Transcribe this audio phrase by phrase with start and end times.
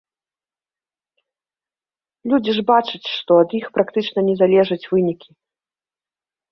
[2.33, 5.29] Людзі ж бачаць, што ад іх практычна не залежаць вынікі.